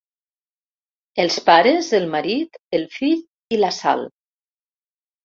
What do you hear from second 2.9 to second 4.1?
fill i la Sal.